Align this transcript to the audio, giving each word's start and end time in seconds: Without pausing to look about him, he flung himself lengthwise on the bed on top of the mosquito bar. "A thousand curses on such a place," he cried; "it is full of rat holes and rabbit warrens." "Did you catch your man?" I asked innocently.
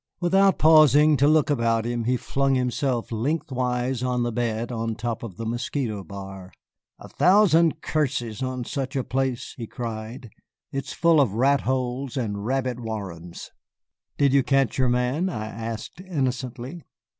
Without 0.19 0.57
pausing 0.57 1.15
to 1.17 1.27
look 1.27 1.51
about 1.51 1.85
him, 1.85 2.05
he 2.05 2.17
flung 2.17 2.55
himself 2.55 3.11
lengthwise 3.11 4.01
on 4.01 4.23
the 4.23 4.31
bed 4.31 4.71
on 4.71 4.95
top 4.95 5.21
of 5.21 5.37
the 5.37 5.45
mosquito 5.45 6.03
bar. 6.03 6.51
"A 6.97 7.07
thousand 7.07 7.83
curses 7.83 8.41
on 8.41 8.63
such 8.65 8.95
a 8.95 9.03
place," 9.03 9.53
he 9.57 9.67
cried; 9.67 10.31
"it 10.71 10.85
is 10.85 10.93
full 10.93 11.21
of 11.21 11.33
rat 11.33 11.61
holes 11.61 12.17
and 12.17 12.43
rabbit 12.47 12.79
warrens." 12.79 13.51
"Did 14.17 14.33
you 14.33 14.41
catch 14.41 14.79
your 14.79 14.89
man?" 14.89 15.29
I 15.29 15.45
asked 15.45 16.01
innocently. 16.01 16.81